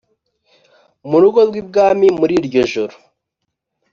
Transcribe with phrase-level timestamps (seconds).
[1.09, 2.93] murugo rwibwami muri ry’ijoro